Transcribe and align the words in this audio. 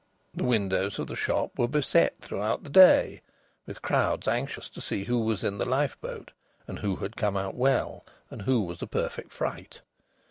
The 0.33 0.43
windows 0.45 0.97
of 0.97 1.05
the 1.05 1.15
shop 1.15 1.59
were 1.59 1.67
beset 1.67 2.15
throughout 2.21 2.63
the 2.63 2.71
day 2.71 3.21
with 3.67 3.83
crowds 3.83 4.27
anxious 4.27 4.67
to 4.69 4.81
see 4.81 5.03
who 5.03 5.19
was 5.19 5.43
in 5.43 5.59
the 5.59 5.63
lifeboat, 5.65 6.31
and 6.67 6.79
who 6.79 6.95
had 6.95 7.15
come 7.15 7.37
out 7.37 7.53
well, 7.53 8.03
and 8.31 8.41
who 8.41 8.61
was 8.61 8.81
a 8.81 8.87
perfect 8.87 9.31
fright. 9.31 9.81